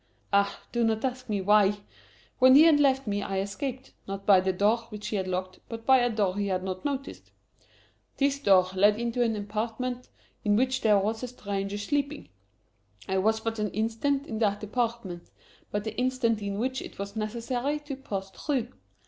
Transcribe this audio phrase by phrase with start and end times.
[0.33, 1.77] Ah, do not ask me why?
[2.39, 5.59] When he had left me, I escaped, not by the door which he had locked,
[5.69, 7.29] but by a door he had not noticed.
[8.17, 10.09] This door led into an apartment
[10.43, 12.29] in which there was a stranger sleeping.
[13.07, 15.29] I was but an instant in that apartment
[15.69, 18.69] but the instant in which it was necessary to pass through.